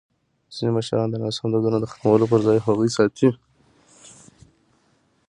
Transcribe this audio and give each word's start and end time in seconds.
ځینې 0.55 0.71
مشران 0.77 1.07
د 1.09 1.15
ناسم 1.23 1.45
دودونو 1.53 1.77
د 1.81 1.85
ختمولو 1.91 2.29
پر 2.31 2.39
ځای 2.47 2.57
هغوی 2.59 2.89
ساتي. 2.95 3.29